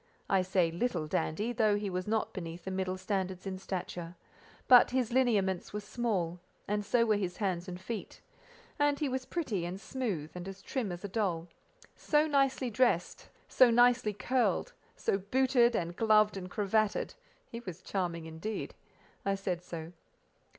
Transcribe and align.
I 0.31 0.41
say 0.41 0.71
little 0.71 1.05
dandy, 1.05 1.53
though 1.53 1.75
he 1.75 1.87
was 1.87 2.07
not 2.07 2.33
beneath 2.33 2.63
the 2.65 2.71
middle 2.71 2.97
standard 2.97 3.45
in 3.45 3.59
stature; 3.59 4.15
but 4.67 4.89
his 4.89 5.13
lineaments 5.13 5.73
were 5.73 5.79
small, 5.79 6.39
and 6.67 6.83
so 6.83 7.05
were 7.05 7.17
his 7.17 7.37
hands 7.37 7.67
and 7.67 7.79
feet; 7.79 8.19
and 8.79 8.97
he 8.97 9.07
was 9.07 9.25
pretty 9.27 9.63
and 9.63 9.79
smooth, 9.79 10.31
and 10.33 10.47
as 10.47 10.63
trim 10.63 10.91
as 10.91 11.03
a 11.03 11.07
doll: 11.07 11.49
so 11.95 12.25
nicely 12.25 12.71
dressed, 12.71 13.29
so 13.47 13.69
nicely 13.69 14.11
curled, 14.11 14.73
so 14.95 15.19
booted 15.19 15.75
and 15.75 15.95
gloved 15.95 16.35
and 16.35 16.49
cravated—he 16.49 17.59
was 17.59 17.83
charming 17.83 18.25
indeed. 18.25 18.73
I 19.23 19.35
said 19.35 19.61
so. 19.61 19.93